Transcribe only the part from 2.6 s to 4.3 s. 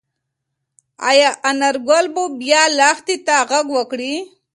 لښتې ته غږ وکړي؟